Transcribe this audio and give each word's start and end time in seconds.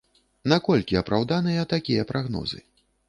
Наколькі 0.53 0.97
апраўданыя 1.01 1.67
такія 1.75 2.07
прагнозы? 2.13 2.59